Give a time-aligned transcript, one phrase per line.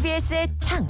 [0.00, 0.86] TBS의 창.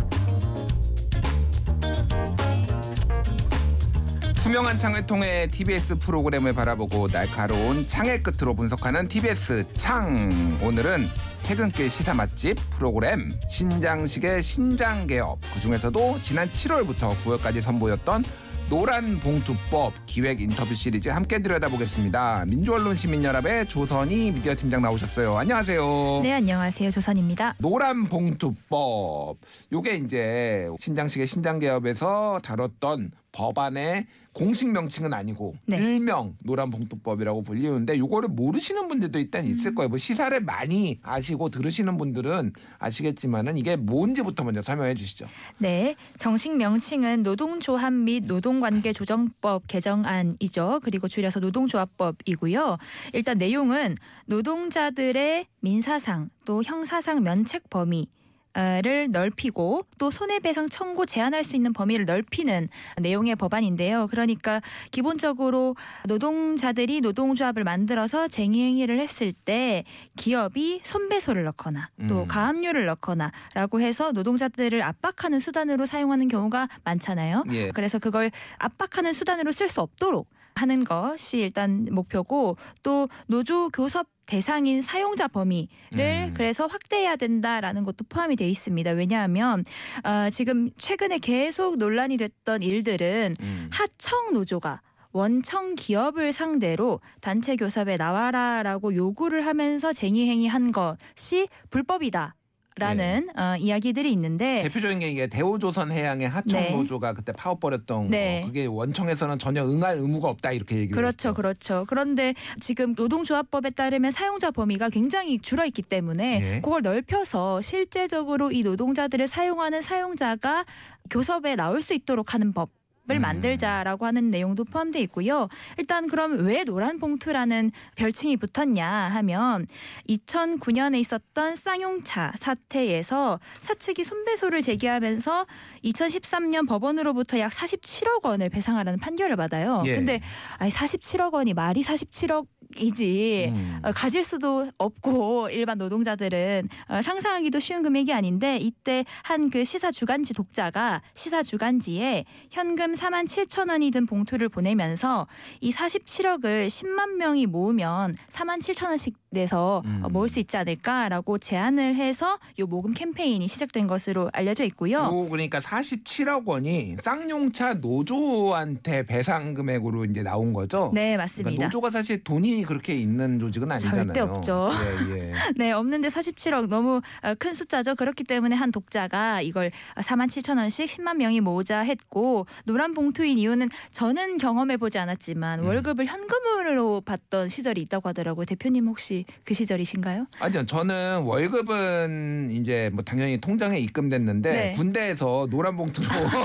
[4.37, 10.29] 투명한 창을 통해 TBS 프로그램을 바라보고 날카로운 창의 끝으로 분석하는 TBS 창.
[10.63, 11.09] 오늘은
[11.43, 18.23] 퇴근길 시사 맛집 프로그램 신장식의 신장 개업 그 중에서도 지난 7월부터 9월까지 선보였던
[18.71, 22.45] 노란 봉투법 기획 인터뷰 시리즈 함께 들여다보겠습니다.
[22.47, 25.37] 민주언론 시민연합의 조선희 미디어 팀장 나오셨어요.
[25.37, 26.21] 안녕하세요.
[26.23, 26.89] 네, 안녕하세요.
[26.93, 27.57] 조선입니다.
[27.59, 29.39] 노란 봉투법.
[29.73, 35.77] 요게 이제 신장식의 신장개업에서 다뤘던 법안의 공식 명칭은 아니고 네.
[35.77, 39.89] 일명 노란봉투법이라고 불리우는데 요거를 모르시는 분들도 일단 있을 거예요.
[39.89, 45.27] 뭐 시사를 많이 아시고 들으시는 분들은 아시겠지만은 이게 뭔지부터 먼저 설명해 주시죠.
[45.59, 50.81] 네, 정식 명칭은 노동조합 및 노동관계조정법 개정안이죠.
[50.85, 52.79] 그리고 줄여서 노동조합법이고요.
[53.13, 58.07] 일단 내용은 노동자들의 민사상 또 형사상 면책 범위
[58.53, 64.09] 를 넓히고 또 손해배상 청구 제한할 수 있는 범위를 넓히는 내용의 법안인데요.
[64.09, 65.77] 그러니까 기본적으로
[66.09, 69.85] 노동자들이 노동조합을 만들어서 쟁의행위를 했을 때
[70.17, 72.27] 기업이 손배소를 넣거나 또 음.
[72.27, 77.45] 가압류를 넣거나라고 해서 노동자들을 압박하는 수단으로 사용하는 경우가 많잖아요.
[77.53, 77.71] 예.
[77.71, 84.81] 그래서 그걸 압박하는 수단으로 쓸 수 없도록 하는 것이 일단 목표고 또 노조 교섭 대상인
[84.81, 86.35] 사용자 범위를 음.
[86.37, 88.93] 그래서 확대해야 된다라는 것도 포함이 돼 있습니다.
[88.93, 89.65] 왜냐하면
[90.05, 93.71] 어, 지금 최근에 계속 논란이 됐던 일들은 음.
[93.73, 102.37] 하청 노조가 원청 기업을 상대로 단체 교섭에 나와라라고 요구를 하면서 쟁의 행위한 것이 불법이다.
[102.77, 106.71] 라는 어, 이야기들이 있는데 대표적인 게 이게 대우조선 해양의 하청 네.
[106.71, 108.41] 노조가 그때 파업벌였던 네.
[108.41, 111.35] 거 그게 원청에서는 전혀 응할 의무가 없다 이렇게 얘기를 그렇죠, 했죠.
[111.35, 111.85] 그렇죠.
[111.89, 116.61] 그런데 지금 노동조합법에 따르면 사용자 범위가 굉장히 줄어 있기 때문에 예.
[116.61, 120.65] 그걸 넓혀서 실제적으로 이 노동자들을 사용하는 사용자가
[121.11, 122.71] 교섭에 나올 수 있도록 하는 법.
[123.11, 123.23] 을 음.
[123.23, 125.49] 만들자라고 하는 내용도 포함되어 있고요.
[125.79, 129.67] 일단 그럼 왜 노란 봉투라는 별칭이 붙었냐 하면
[130.09, 135.47] 2009년에 있었던 쌍용차 사태에서 사측이 손배소를 제기하면서
[135.85, 139.83] 2013년 법원으로부터 약 47억 원을 배상하라는 판결을 받아요.
[139.87, 139.97] 예.
[139.97, 140.21] 근데
[140.59, 142.47] 아니 47억 원이 말이 47억
[142.79, 143.81] 이지 음.
[143.83, 149.91] 어, 가질 수도 없고 일반 노동자들은 어, 상상하기도 쉬운 금액이 아닌데 이때 한 그 시사
[149.91, 155.27] 주간지 독자가 시사 주간지에 현금 4만 7천 원이 든 봉투를 보내면서
[155.61, 160.01] 이 47억을 10만 명이 모으면 4만 7천 원씩 내서 음.
[160.03, 164.99] 어, 모을 수 있지 않을까라고 제안을 해서 요 모금 캠페인이 시작된 것으로 알려져 있고요.
[164.99, 170.91] 요 그러니까 47억 원이 쌍용차 노조한테 배상 금액으로 이제 나온 거죠.
[170.95, 171.65] 네 그러니까 맞습니다.
[171.67, 174.05] 노조가 사실 돈이 그렇게 있는 조직은 아니잖아요.
[174.05, 174.69] 절대 없죠.
[175.15, 175.33] 예, 예.
[175.57, 177.95] 네, 없는데 47억 너무 어, 큰 숫자죠.
[177.95, 183.69] 그렇기 때문에 한 독자가 이걸 4만 7천 원씩 10만 명이 모으자 했고 노란 봉투인 이유는
[183.93, 185.67] 저는 경험해 보지 않았지만 음.
[185.67, 188.45] 월급을 현금으로 받던 시절이 있다고 하더라고요.
[188.45, 190.27] 대표님 혹시 그 시절이신가요?
[190.39, 194.73] 아니요, 저는 월급은 이제 뭐 당연히 통장에 입금됐는데 네.
[194.75, 196.07] 군대에서 노란 봉투로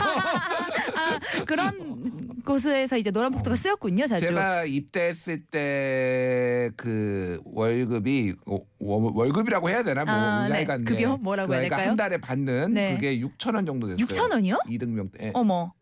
[0.95, 4.25] 아, 그런 곳에서 이제 노란 봉투가 쓰였군요, 자주.
[4.27, 10.55] 제가 입대했을 때 그 월급이 어, 월- 월급이라고 해야 되나 뭐 아, 네.
[10.55, 11.17] 하여간 급여?
[11.17, 11.89] 뭐라고 해야 그러니까 될까요?
[11.89, 12.95] 한 달에 받는 네.
[12.95, 14.05] 그게 6천 원 정도 됐어요.
[14.05, 14.59] 6천 원이요?
[14.69, 15.31] 이등병 때.
[15.33, 15.73] 어머,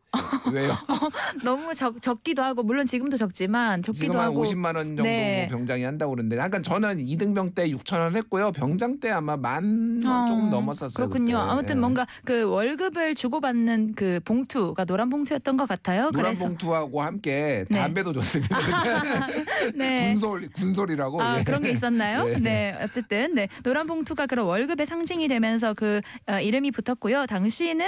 [0.52, 0.78] 왜요?
[1.44, 5.48] 너무 적, 적기도 하고 물론 지금도 적지만 지금 적기도 한 하고 50만 원 정도 네.
[5.50, 8.52] 뭐 병장이 한다고 그러는데 약간 저는 이등병 때 6천 원 했고요.
[8.52, 10.92] 병장 때 아마 만원 어, 조금 넘었었어요.
[10.94, 11.38] 그렇군요.
[11.38, 11.52] 그때.
[11.52, 11.80] 아무튼 예.
[11.80, 16.12] 뭔가 그 월급을 주고받는 그 봉투가 노란 봉투였던 것 같아요.
[16.12, 17.80] 노란 그래서 봉투하고 함께 네.
[17.80, 18.58] 담배도 줬습니다.
[19.76, 20.14] 네.
[20.14, 21.22] 군솔 군솔이라고.
[21.22, 21.44] 아 예.
[21.44, 22.30] 그런 게 있었나요?
[22.30, 22.38] 예.
[22.38, 27.26] 네, 어쨌든 네 노란 봉투가 그런 월급의 상징이 되면서 그 어, 이름이 붙었고요.
[27.26, 27.86] 당시에는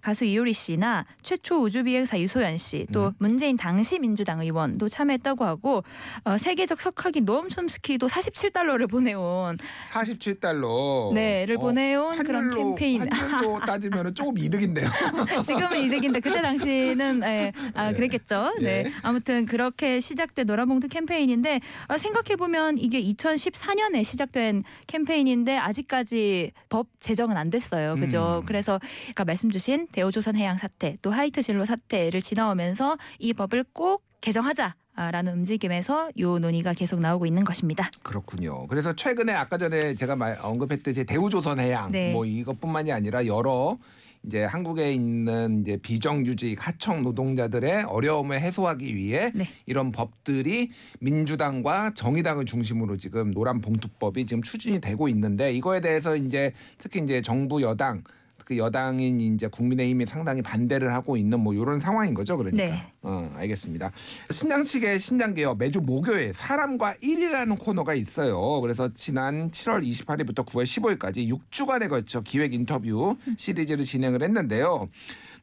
[0.00, 3.12] 가수 이효리 씨나 최초 우주비행사 유소연 씨, 또 음.
[3.18, 5.82] 문재인 당시 민주당 의원도 참여했다고 하고
[6.24, 9.58] 어, 세계적 석학인 노엄 촘스키도 47달러를 보내온
[9.92, 11.12] 47달러.
[11.12, 13.10] 네를 보내온 그런 캠페인.
[13.10, 14.88] 환율로 따지면 조금 이득인데요.
[15.44, 17.94] 지금은 이득인데 그때 당시는 예, 아, 네.
[17.94, 18.54] 그랬겠죠.
[18.60, 18.84] 네.
[18.86, 18.92] 예.
[19.02, 27.36] 아무튼 그렇게 시작된 노란봉투 캠페인인데 어, 생각해 보면 이게 2014년에 시작된 캠페인인데 아직까지 법 제정은
[27.36, 27.96] 안 됐어요.
[27.96, 28.40] 그죠?
[28.42, 28.46] 음.
[28.46, 28.78] 그래서
[29.10, 34.74] 아까 말씀 주신 대우조선 해양 사태 또 하이트 진로 사태를 지나오면서 이 법을 꼭 개정하자.
[34.96, 37.90] 라는 움직임에서 요 논의가 계속 나오고 있는 것입니다.
[38.04, 38.68] 그렇군요.
[38.68, 42.12] 그래서 최근에 아까 전에 제가 말 언급했듯이 대우조선해양 네.
[42.12, 43.76] 뭐 이것뿐만이 아니라 여러
[44.24, 49.48] 이제 한국에 있는 이제 비정규직 하청 노동자들의 어려움을 해소하기 위해 네.
[49.66, 50.70] 이런 법들이
[51.00, 57.20] 민주당과 정의당을 중심으로 지금 노란 봉투법이 지금 추진이 되고 있는데 이거에 대해서 이제 특히 이제
[57.20, 58.04] 정부 여당
[58.44, 62.64] 그 여당인 이제 국민의힘이 상당히 반대를 하고 있는 뭐 이런 상황인 거죠, 그러니까.
[62.64, 62.92] 네.
[63.02, 63.90] 어, 알겠습니다.
[64.30, 68.60] 신장 측의 신장 개혁 매주 목요일 사람과 일이라는 코너가 있어요.
[68.60, 74.88] 그래서 지난 7월 28일부터 9월 15일까지 6주간에 걸쳐 기획 인터뷰 시리즈를 진행을 했는데요.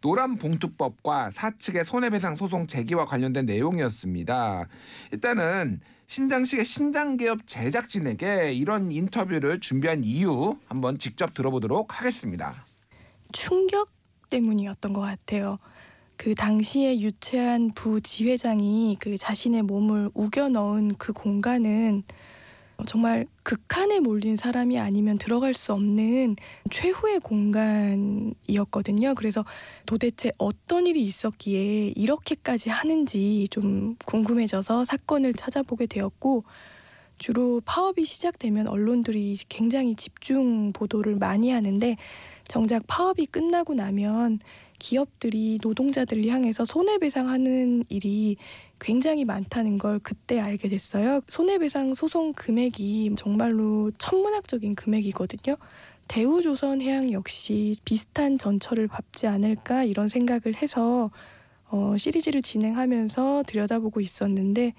[0.01, 4.67] 노란 봉투법과 사측의 손해배상 소송 제기와 관련된 내용이었습니다.
[5.11, 12.65] 일단은 신장식의 신장개업 제작진에게 이런 인터뷰를 준비한 이유 한번 직접 들어보도록 하겠습니다.
[13.31, 13.89] 충격
[14.29, 15.59] 때문이었던 것 같아요.
[16.17, 22.03] 그 당시에 유채한 부지회장이 그 자신의 몸을 우겨 넣은 그 공간은
[22.85, 26.35] 정말 극한에 몰린 사람이 아니면 들어갈 수 없는
[26.69, 29.15] 최후의 공간이었거든요.
[29.15, 29.45] 그래서
[29.85, 36.43] 도대체 어떤 일이 있었기에 이렇게까지 하는지 좀 궁금해져서 사건을 찾아보게 되었고
[37.17, 41.95] 주로 파업이 시작되면 언론들이 굉장히 집중 보도를 많이 하는데
[42.51, 44.39] 정작 파업이 끝나고 나면
[44.77, 48.35] 기업들이 노동자들을 향해서 손해배상하는 일이
[48.77, 51.21] 굉장히 많다는 걸 그때 알게 됐어요.
[51.29, 55.55] 손해배상 소송 금액이 정말로 천문학적인 금액이거든요.
[56.09, 61.09] 대우조선해양 역시 비슷한 전철을 밟지 않을까 이런 생각을 해서
[61.69, 64.73] 어, 시리즈를 진행하면서 들여다보고 있었는데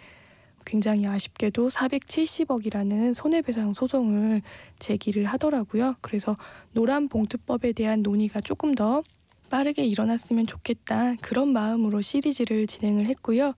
[0.64, 4.42] 굉장히 아쉽게도 470억이라는 손해배상 소송을
[4.78, 5.96] 제기를 하더라고요.
[6.00, 6.36] 그래서
[6.72, 9.02] 노란 봉투법에 대한 논의가 조금 더
[9.50, 11.16] 빠르게 일어났으면 좋겠다.
[11.20, 13.54] 그런 마음으로 시리즈를 진행을 했고요.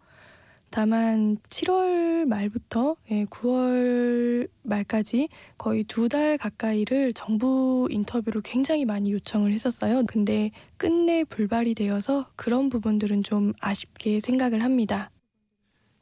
[0.70, 10.02] 다만 7월 말부터 9월 말까지 거의 두 달 가까이를 정부 인터뷰를 굉장히 많이 요청을 했었어요.
[10.08, 15.12] 근데 끝내 불발이 되어서 그런 부분들은 좀 아쉽게 생각을 합니다.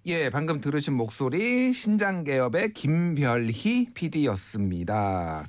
[0.06, 5.46] 예, 방금 들으신 목소리 신장 개업의 김별희 PD였습니다.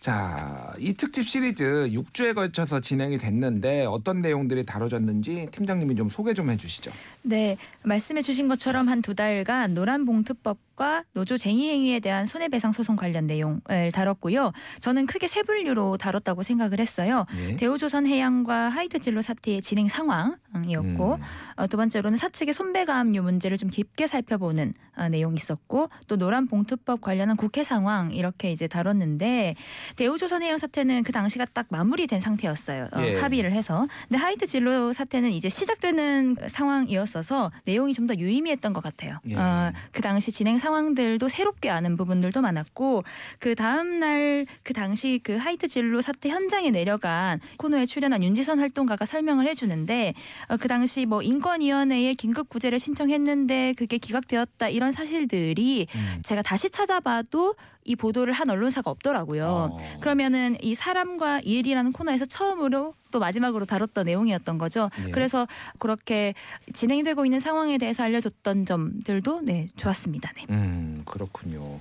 [0.00, 6.50] 자, 이 특집 시리즈 6주에 걸쳐서 진행이 됐는데 어떤 내용들이 다뤄졌는지 팀장님이 좀 소개 좀
[6.50, 6.92] 해주시죠.
[7.22, 12.94] 네, 말씀해 주신 것처럼 한 두 달간 노란 봉투법과 노조 쟁의 행위에 대한 손해배상 소송
[12.94, 14.52] 관련 내용을 다뤘고요.
[14.80, 17.24] 저는 크게 세 분류로 다뤘다고 생각을 했어요.
[17.38, 17.56] 예.
[17.56, 21.22] 대우조선 해양과 하이트 진로 사태의 진행 상황이었고 음.
[21.56, 27.00] 어, 두 번째로는 사측의 손배가압류 문제를 좀 깊게 살펴보는 어, 내용이 있었고 또 노란 봉투법
[27.00, 29.54] 관련한 국회 상황 이렇게 이제 다뤘는데
[29.96, 32.88] 대우조선 해양 사태는 그 당시가 딱 마무리된 상태였어요.
[32.94, 33.18] 어, 예.
[33.20, 33.86] 합의를 해서.
[34.08, 39.18] 근데 하이트 진로 사태는 이제 시작되는 상황이었어서 내용이 좀 더 유의미했던 것 같아요.
[39.28, 39.34] 예.
[39.36, 43.04] 어, 그 당시 진행 상황들도 새롭게 아는 부분들도 많았고
[43.38, 49.04] 그 다음 날 그 당시 그 하이트 진로 사태 현장에 내려간 코너에 출연한 윤지선 활동가가
[49.04, 50.14] 설명을 해주는데
[50.48, 56.22] 어, 그 당시 뭐 인권위원회에 긴급 구제를 신청했는데 그게 기각되었다 이런 사실들이 음.
[56.24, 57.54] 제가 다시 찾아봐도
[57.84, 59.46] 이 보도를 한 언론사가 없더라고요.
[59.72, 59.77] 어.
[60.00, 64.90] 그러면은 이 사람과 일이라는 코너에서 처음으로 또 마지막으로 다뤘던 내용이었던 거죠.
[65.06, 65.10] 예.
[65.10, 65.46] 그래서
[65.78, 66.34] 그렇게
[66.72, 70.30] 진행되고 있는 상황에 대해서 알려줬던 점들도 네 좋았습니다.
[70.36, 70.46] 네.
[70.50, 71.80] 음 그렇군요.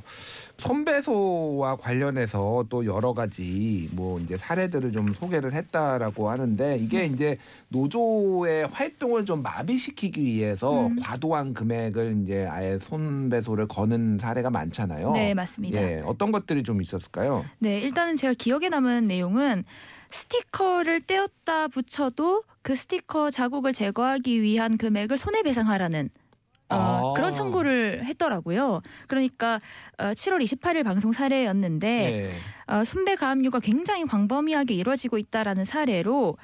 [0.57, 7.37] 손배소와 관련해서 또 여러 가지 뭐 이제 사례들을 좀 소개를 했다라고 하는데 이게 이제
[7.69, 10.99] 노조의 활동을 좀 마비시키기 위해서 음.
[11.01, 15.11] 과도한 금액을 이제 아예 손배소를 거는 사례가 많잖아요.
[15.11, 15.81] 네 맞습니다.
[15.81, 17.45] 예, 어떤 것들이 좀 있었을까요?
[17.59, 19.63] 네 일단은 제가 기억에 남은 내용은
[20.09, 26.09] 스티커를 떼었다 붙여도 그 스티커 자국을 제거하기 위한 금액을 손해배상하라는
[26.69, 27.13] 어, 아.
[27.15, 28.81] 그런 청구를 했더라고요.
[29.07, 29.61] 그러니까
[29.97, 32.73] 어, 7월 28일 방송 사례였는데 예.
[32.73, 36.37] 어, 손배 가압류가 굉장히 광범위하게 이루어지고 있다라는 사례로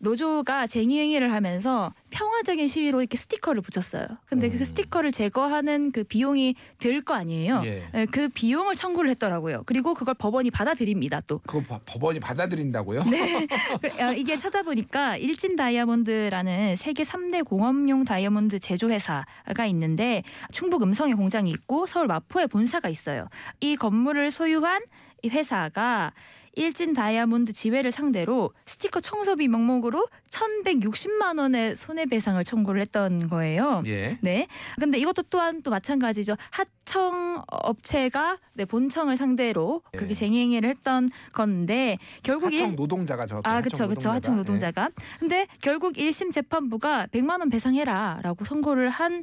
[0.00, 4.06] 노조가 쟁의행위를 하면서 평화적인 시위로 이렇게 스티커를 붙였어요.
[4.26, 4.52] 근데 음.
[4.58, 7.62] 그 스티커를 제거하는 그 비용이 들 거 아니에요.
[7.64, 7.88] 예.
[7.92, 9.62] 네, 그 비용을 청구를 했더라고요.
[9.64, 11.20] 그리고 그걸 법원이 받아들입니다.
[11.26, 11.38] 또.
[11.46, 13.04] 그거 바- 법원이 받아들인다고요?
[13.04, 13.46] 네.
[14.00, 21.50] 어, 이게 찾아보니까 일진 다이아몬드라는 세계 3대 공업용 다이아몬드 제조 회사가 있는데 충북 음성에 공장이
[21.50, 23.28] 있고 서울 마포에 본사가 있어요.
[23.60, 26.12] 이 건물을 소유한 이 회사가
[26.56, 33.84] 일진 다이아몬드 지회를 상대로 스티커 청소비 명목으로 1,160만 원의 손해배상을 청구를 했던 거예요.
[33.86, 34.18] 예.
[34.20, 34.48] 네.
[34.78, 36.34] 근데 이것도 또한 또 마찬가지죠.
[36.50, 39.98] 하청 업체가 네, 본청을 상대로 예.
[39.98, 44.10] 그렇게 쟁의행위를 했던 건데 결국 일- 하청 노동자가 저 아, 그렇죠, 그렇죠.
[44.10, 44.90] 하청 노동자가.
[45.20, 49.22] 근데 결국 1심 재판부가 100만 원 배상해라라고 선고를 한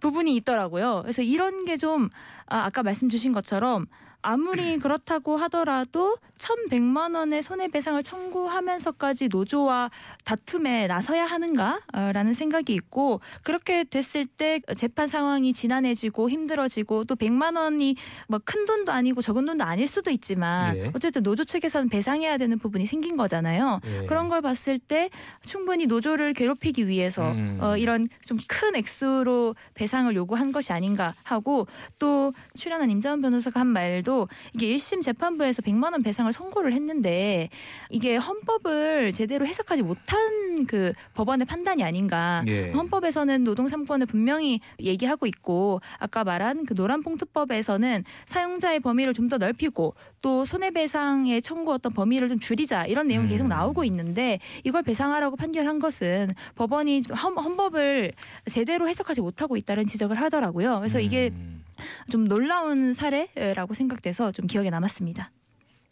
[0.00, 1.02] 부분이 있더라고요.
[1.02, 2.08] 그래서 이런 게 좀
[2.46, 3.86] 아, 아까 말씀 주신 것처럼
[4.26, 9.90] 아무리 그렇다고 하더라도 4,100만 원의 손해배상을 청구하면서까지 노조와
[10.24, 17.96] 다툼에 나서야 하는가라는 생각이 있고 그렇게 됐을 때 재판 상황이 지난해지고 힘들어지고 또 100만 원이
[18.28, 20.90] 뭐 큰 돈도 아니고 적은 돈도 아닐 수도 있지만 예.
[20.94, 23.80] 어쨌든 노조 측에서는 배상해야 되는 부분이 생긴 거잖아요.
[23.84, 24.06] 예.
[24.06, 25.10] 그런 걸 봤을 때
[25.44, 27.58] 충분히 노조를 괴롭히기 위해서 음.
[27.60, 31.66] 어, 이런 좀 큰 액수로 배상을 요구한 것이 아닌가 하고
[31.98, 34.15] 또 출연한 임자원 변호사가 한 말도
[34.54, 37.50] 이게 1심 재판부에서 100만 원 배상을 선고를 했는데
[37.90, 42.42] 이게 헌법을 제대로 해석하지 못한 그 법원의 판단이 아닌가.
[42.46, 42.70] 예.
[42.70, 49.38] 헌법에서는 노동 3권을 분명히 얘기하고 있고 아까 말한 그 노란 봉투법에서는 사용자의 범위를 좀 더
[49.38, 53.48] 넓히고 또 손해배상에 청구 어떤 범위를 좀 줄이자 이런 내용이 계속 음.
[53.48, 58.12] 나오고 있는데 이걸 배상하라고 판결한 것은 법원이 헌, 헌법을
[58.50, 60.78] 제대로 해석하지 못하고 있다는 지적을 하더라고요.
[60.78, 61.64] 그래서 이게 음.
[62.10, 65.30] 좀 놀라운 사례라고 생각돼서 좀 기억에 남았습니다.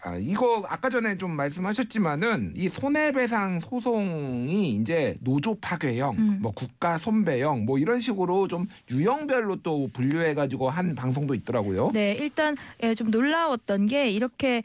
[0.04, 6.38] 아, 이거 아까 전에 좀 말씀하셨지만은 이 손해배상 소송이 이제 노조 파괴형, 음.
[6.42, 11.90] 뭐 국가 손배형, 뭐 이런 식으로 좀 유형별로 또 분류해가지고 한 방송도 있더라고요.
[11.94, 14.62] 네, 일단 예, 좀 놀라웠던 게 이렇게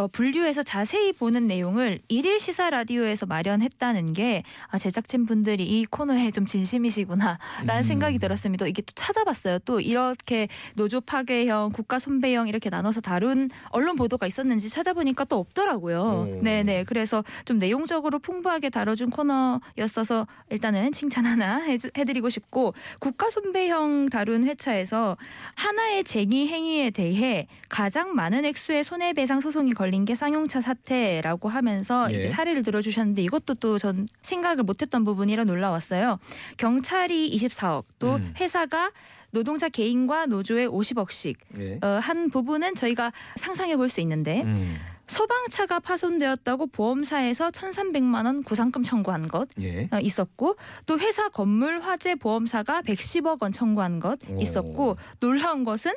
[0.00, 6.30] 어, 분류해서 자세히 보는 내용을 일일 시사 라디오에서 마련했다는 게 아, 제작진 분들이 이 코너에
[6.30, 7.38] 좀 진심이시구나라는
[7.68, 7.82] 음.
[7.82, 8.66] 생각이 들었습니다.
[8.66, 9.58] 이게 또 찾아봤어요.
[9.60, 16.00] 또 이렇게 노조 파괴형, 국가 손배형 이렇게 나눠서 다룬 언론 보도가 있었는지 찾아보니까 또 없더라고요.
[16.00, 16.40] 오.
[16.42, 16.82] 네, 네.
[16.84, 25.18] 그래서 좀 내용적으로 풍부하게 다뤄준 코너였어서 일단은 칭찬 하나 해드리고 싶고 국가 손배형 다룬 회차에서
[25.56, 32.16] 하나의 쟁의 행위에 대해 가장 많은 액수의 손해배상 소송이 걸린 게 쌍용차 사태라고 하면서 예.
[32.16, 36.18] 이제 사례를 들어주셨는데 이것도 또 전 생각을 못했던 부분이라 놀라웠어요.
[36.56, 38.34] 경찰이 24억, 또 음.
[38.38, 38.92] 회사가
[39.30, 41.78] 노동자 개인과 노조에 50억씩 예.
[41.82, 44.76] 어, 한 부분은 저희가 상상해 볼 수 있는데 음.
[45.10, 49.88] 소방차가 파손되었다고 보험사에서 1,300만 원 구상금 청구한 것 예.
[49.92, 54.40] 어, 있었고 또 회사 건물 화재 보험사가 110억 원 청구한 것 오.
[54.40, 55.92] 있었고 놀라운 것은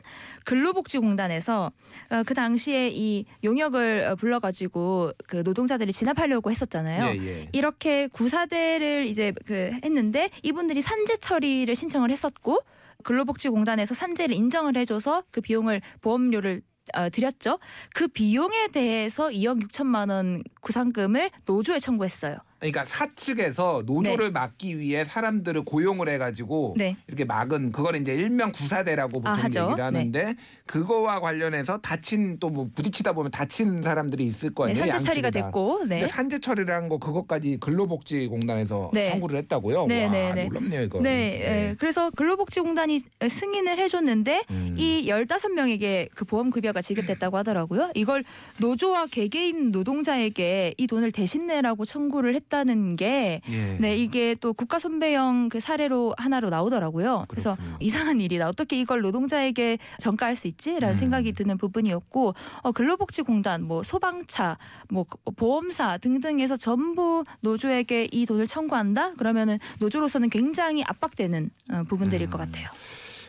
[0.46, 1.72] 근로복지공단에서
[2.10, 7.22] 어, 그 당시에 이 용역을 어, 불러가지고 그 노동자들이 진압하려고 했었잖아요.
[7.22, 7.50] 예, 예.
[7.52, 12.60] 이렇게 구사대를 이제 그 했는데 이분들이 산재 처리를 신청을 했었고
[13.04, 16.64] 근로복지공단에서 산재를 인정을 해줘서 그 비용을 보험료를
[16.94, 17.60] 어, 드렸죠.
[17.94, 22.38] 그 비용에 대해서 2억 6천만 원 구상금을 노조에 청구했어요.
[22.64, 26.96] 그러니까 사측에서 노조를 막기 위해 사람들을 고용을 해가지고 네.
[27.08, 29.66] 이렇게 막은 그걸 이제 일명 구사대라고 보통 아, 하죠.
[29.66, 34.92] 얘기를 하는데 그거와 관련해서 다친 또 뭐 부딪히다 보면 다친 사람들이 있을 거 네, 아니에요.
[34.92, 35.32] 산재 처리가.
[35.32, 36.08] 됐고, 네.
[36.08, 39.10] 산재 처리를 한 거 그것까지 근로복지공단에서 네.
[39.10, 39.88] 청구를 했다고요.
[39.88, 40.46] 네, 와, 네, 네.
[40.48, 41.02] 놀랍네요 이거.
[41.02, 41.76] 네, 예.
[41.80, 44.76] 그래서 근로복지공단이 승인을 해줬는데 음.
[44.78, 47.92] 이 15명에게 그 보험 급여가 지급됐다고 하더라고요.
[47.96, 48.24] 이걸
[48.60, 53.78] 노조와 개개인 노동자에게 이 돈을 대신 내라고 청구를 했다 는 게 예.
[53.80, 57.26] 네, 이게 또 국가 선배형 그 사례로 하나로 나오더라고요.
[57.28, 57.78] 그래서 그렇군요.
[57.80, 58.48] 이상한 일이다.
[58.48, 60.98] 어떻게 이걸 노동자에게 전가할 수 있지라는 음.
[60.98, 64.58] 생각이 드는 부분이었고 어, 근로복지공단, 뭐 소방차,
[64.90, 65.06] 뭐
[65.36, 69.14] 보험사 등등에서 전부 노조에게 이 돈을 청구한다.
[69.14, 72.30] 그러면은 노조로서는 굉장히 압박되는 어, 부분들일 음.
[72.30, 72.68] 것 같아요.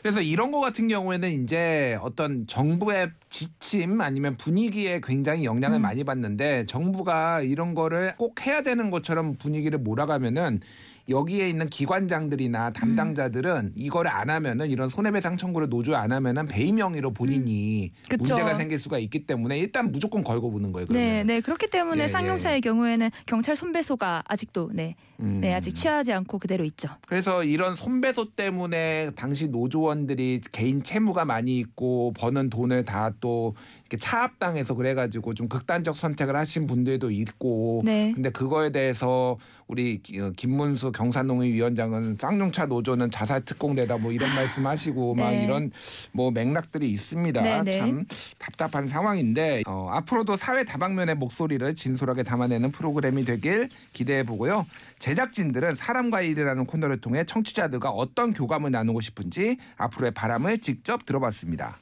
[0.04, 5.80] 그래서 이런 거 같은 경우에는 이제 어떤 정부의 지침 아니면 분위기에 굉장히 영향을 음.
[5.80, 10.60] 많이 받는데 정부가 이런 거를 꼭 해야 되는 것처럼 분위기를 몰아가면은
[11.08, 17.12] 여기에 있는 기관장들이나 담당자들은 이거를 안 하면은 이런 손해배상 청구를 노조에 안 하면은 배임 명의로
[17.12, 18.16] 본인이 음.
[18.18, 20.86] 문제가 생길 수가 있기 때문에 일단 무조건 걸고 보는 거예요.
[20.90, 21.26] 네, 그러면.
[21.26, 25.40] 네 그렇기 때문에 예, 쌍용차의 경우에는 경찰 손배소가 아직도 네, 음.
[25.40, 26.88] 네 아직 취하지 않고 그대로 있죠.
[27.06, 33.54] 그래서 이런 손배소 때문에 당시 노조원들이 개인 채무가 많이 있고 버는 돈을 다 또
[33.98, 38.12] 차압당해서 그래가지고 좀 극단적 선택을 하신 분들도 있고 네.
[38.14, 39.36] 근데 그거에 대해서
[39.66, 45.44] 우리 기- 어, 김문수 경산농의 위원장은 쌍용차 노조는 자살 특공대다 뭐 이런 말씀하시고 막 네.
[45.44, 45.70] 이런
[46.12, 47.40] 뭐 맥락들이 있습니다.
[47.42, 47.78] 네, 네.
[47.78, 48.04] 참
[48.38, 54.66] 답답한 상황인데 어, 앞으로도 사회 다방면의 목소리를 진솔하게 담아내는 프로그램이 되길 기대해 보고요.
[54.98, 61.78] 제작진들은 사람과 일이라는 코너를 통해 청취자들과 어떤 교감을 나누고 싶은지 앞으로의 바람을 직접 들어봤습니다.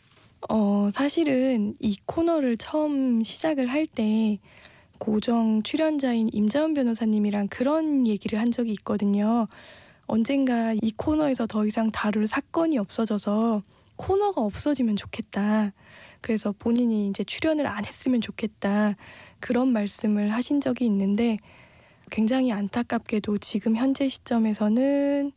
[0.48, 4.38] 어, 사실은 이 코너를 처음 시작을 할 때
[4.98, 9.48] 고정 출연자인 임자은 변호사님이랑 그런 얘기를 한 적이 있거든요.
[10.06, 13.62] 언젠가 이 코너에서 더 이상 다룰 사건이 없어져서
[13.96, 15.72] 코너가 없어지면 좋겠다.
[16.20, 18.94] 그래서 본인이 이제 출연을 안 했으면 좋겠다.
[19.40, 21.38] 그런 말씀을 하신 적이 있는데
[22.12, 25.32] 굉장히 안타깝게도 지금 현재 시점에서는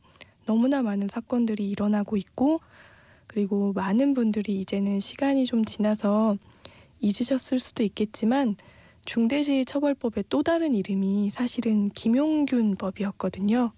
[0.46, 2.60] 너무나 많은 사건들이 일어나고 있고
[3.36, 6.38] 그리고 많은 분들이 이제는 시간이 좀 지나서
[7.02, 8.56] 잊으셨을 수도 있겠지만
[9.04, 13.74] 중대재해처벌법의 또 다른 이름이 사실은 김용균법이었거든요.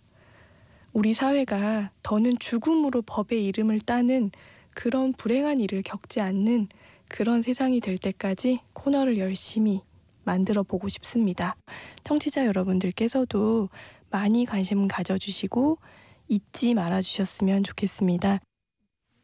[0.94, 4.30] 우리 사회가 더는 죽음으로 법의 이름을 따는
[4.76, 6.68] 그런 불행한 일을 겪지 않는
[7.10, 9.82] 그런 세상이 될 때까지 코너를 열심히
[10.24, 11.56] 만들어 보고 싶습니다.
[12.04, 13.70] 청취자 여러분들께서도
[14.12, 15.80] 많이 관심 가져주시고
[16.30, 18.40] 잊지 말아 주셨으면 좋겠습니다.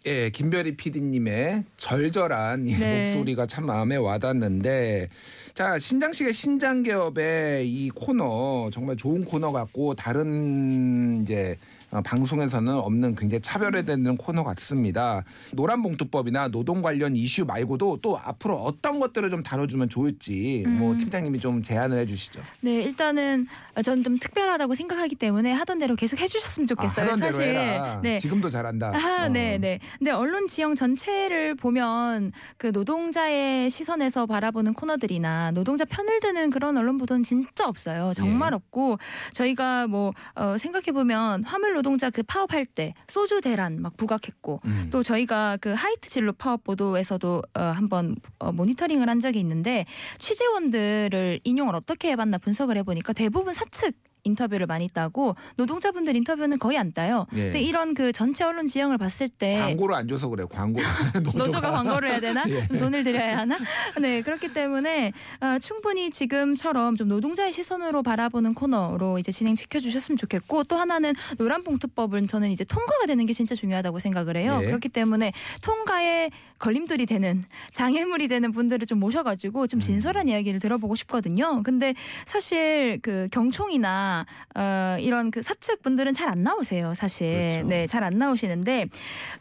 [0.06, 3.14] 예, 김별이 PD님의 절절한 이 네.
[3.14, 5.08] 목소리가 참 마음에 와닿는데
[5.54, 13.16] 자 신장식의 신장 개업의 이 코너 정말 좋은 코너 같고 다른 이제 어, 방송에서는 없는
[13.16, 15.24] 굉장히 차별화되는 코너 같습니다.
[15.52, 20.98] 노란봉투법이나 노동 관련 이슈 말고도 또 앞으로 어떤 것들을 좀 다뤄주면 좋을지 뭐 음.
[20.98, 22.42] 팀장님이 좀 제안을 해주시죠.
[22.62, 23.48] 네, 일단은
[23.84, 27.12] 저는 좀 특별하다고 생각하기 때문에 하던 대로 계속 해주셨으면 좋겠어요.
[27.12, 27.54] 아, 사실.
[28.02, 28.20] 네.
[28.20, 28.94] 지금도 잘한다.
[28.96, 29.30] 아, 어.
[29.30, 29.80] 네, 네.
[29.98, 36.98] 근데 언론 지형 전체를 보면 그 노동자의 시선에서 바라보는 코너들이나 노동자 편을 드는 그런 언론
[36.98, 38.14] 보도는 진짜 없어요.
[38.16, 38.56] 정말 예.
[38.56, 38.98] 없고
[39.34, 44.88] 저희가 뭐 어, 생각해 보면 화물 노동자 그 파업할 때 소주 대란 막 부각했고 음.
[44.90, 49.86] 또 저희가 그 하이트 진로 파업 보도에서도 어, 한번 어, 모니터링을 한 적이 있는데
[50.18, 56.94] 취재원들을 인용을 어떻게 해봤나 분석을 해보니까 대부분 사측 인터뷰를 많이 따고 노동자분들 인터뷰는 거의 안
[56.94, 57.28] 따요.
[57.34, 57.44] 예.
[57.44, 60.48] 근데 이런 그 전체 언론 지형을 봤을 때 광고를 안 줘서 그래요.
[60.48, 60.82] 광고.
[61.36, 62.44] 노조가 광고를 해야 되나?
[62.48, 62.66] 예.
[62.68, 63.58] 좀 돈을 들여야 하나?
[64.00, 65.12] 네 그렇기 때문에
[65.42, 71.14] 어, 충분히 지금처럼 좀 노동자의 시선으로 바라보는 코너로 이제 진행 시켜 주셨으면 좋겠고 또 하나는
[71.38, 74.60] 노란봉투법은 저는 이제 통과가 되는 게 진짜 중요하다고 생각을 해요.
[74.62, 74.66] 예.
[74.66, 79.68] 그렇기 때문에 통과에 걸림돌이 되는 장애물이 되는 분들을 좀 모셔가지고 음.
[79.68, 81.62] 좀 진솔한 이야기를 들어보고 싶거든요.
[81.64, 81.94] 근데
[82.26, 84.13] 사실 그 경총이나
[84.56, 86.94] 어, 이런 그 사측 분들은 잘 안 나오세요.
[86.96, 87.28] 사실
[87.64, 87.68] 그렇죠.
[87.68, 88.88] 네 잘 안 나오시는데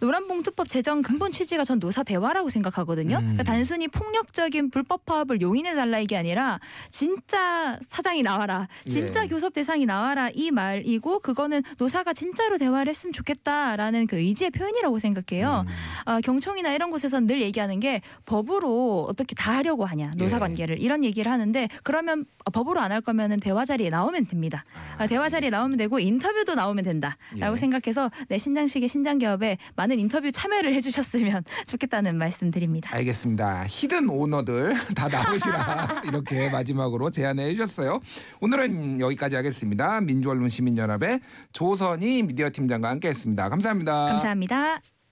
[0.00, 3.16] 노란봉투법 제정 근본 취지가 전 노사 대화라고 생각하거든요.
[3.16, 3.20] 음.
[3.22, 6.58] 그러니까 단순히 폭력적인 불법 파업을 용인해 달라 이게 아니라
[6.90, 9.28] 진짜 사장이 나와라, 진짜 예.
[9.28, 15.64] 교섭 대상이 나와라 이 말이고 그거는 노사가 진짜로 대화를 했으면 좋겠다라는 그 의지의 표현이라고 생각해요.
[15.66, 16.10] 음.
[16.12, 20.40] 어, 경총이나 이런 곳에서는 늘 얘기하는 게 법으로 어떻게 다 하려고 하냐 노사 예.
[20.40, 24.61] 관계를 이런 얘기를 하는데 그러면 법으로 안 할 거면은 대화 자리에 나오면 됩니다.
[24.98, 27.56] 아, 대화 자리에 나오면 되고 인터뷰도 나오면 된다라고 예.
[27.56, 32.94] 생각해서 내 신장식의 신장 기업에 많은 인터뷰 참여를 해주셨으면 좋겠다는 말씀드립니다.
[32.94, 33.64] 알겠습니다.
[33.68, 38.00] 히든 오너들 다 나오시라 이렇게 마지막으로 제안해 주셨어요.
[38.40, 40.00] 오늘은 여기까지 하겠습니다.
[40.00, 41.20] 민주언론 시민연합의
[41.52, 43.48] 조선희 미디어 팀장과 함께했습니다.
[43.48, 44.06] 감사합니다.
[44.06, 44.91] 감사합니다.